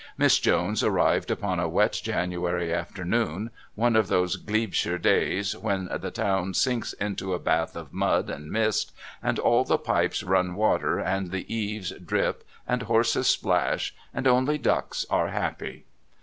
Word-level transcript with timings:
Miss 0.17 0.39
Jones 0.39 0.83
arrived 0.83 1.29
upon 1.29 1.59
a 1.59 1.69
wet 1.69 2.01
January 2.03 2.73
afternoon, 2.73 3.51
one 3.75 3.95
of 3.95 4.07
those 4.07 4.35
Glebeshire 4.35 4.97
days 4.97 5.55
when 5.55 5.89
the 5.95 6.09
town 6.09 6.55
sinks 6.55 6.93
into 6.93 7.35
a 7.35 7.39
bath 7.39 7.75
of 7.75 7.93
mud 7.93 8.27
and 8.27 8.49
mist 8.51 8.93
and 9.21 9.37
all 9.37 9.63
the 9.63 9.77
pipes 9.77 10.23
run 10.23 10.55
water 10.55 10.97
and 10.97 11.29
the 11.29 11.45
eaves 11.53 11.91
drip 11.91 12.43
and 12.67 12.81
horses 12.81 13.27
splash 13.27 13.93
and 14.11 14.25
only 14.25 14.57
ducks 14.57 15.05
are 15.11 15.27
happy. 15.27 15.85